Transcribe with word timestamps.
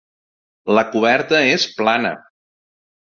La 0.77 0.83
coberta 0.95 1.43
és 1.53 1.67
plana. 1.83 2.15